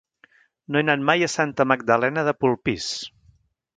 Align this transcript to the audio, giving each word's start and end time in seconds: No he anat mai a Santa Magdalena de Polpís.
No 0.75 0.79
he 0.81 0.85
anat 0.85 1.03
mai 1.09 1.25
a 1.25 1.29
Santa 1.33 1.67
Magdalena 1.73 2.25
de 2.31 2.35
Polpís. 2.45 2.89